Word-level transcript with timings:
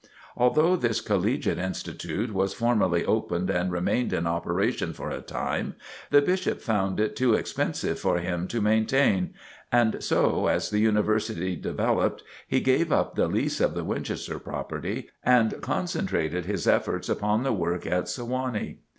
Although 0.35 0.77
this 0.77 0.99
Collegiate 0.99 1.59
Institute 1.59 2.33
was 2.33 2.55
formally 2.55 3.05
opened 3.05 3.51
and 3.51 3.71
remained 3.71 4.11
in 4.13 4.25
operation 4.25 4.93
for 4.93 5.11
a 5.11 5.21
time, 5.21 5.75
the 6.09 6.23
Bishop 6.23 6.59
found 6.59 6.99
it 6.99 7.15
too 7.15 7.35
expensive 7.35 7.99
for 7.99 8.17
him 8.17 8.47
to 8.47 8.61
maintain; 8.61 9.35
and 9.71 10.03
so, 10.03 10.47
as 10.47 10.71
the 10.71 10.79
University 10.79 11.55
developed, 11.55 12.23
he 12.47 12.61
gave 12.61 12.91
up 12.91 13.13
the 13.13 13.27
lease 13.27 13.61
of 13.61 13.75
the 13.75 13.83
Winchester 13.83 14.39
property 14.39 15.07
and 15.21 15.61
concentrated 15.61 16.45
his 16.45 16.65
efforts 16.65 17.07
upon 17.07 17.43
the 17.43 17.53
work 17.53 17.85
at 17.85 18.05
Sewanee. 18.09 18.79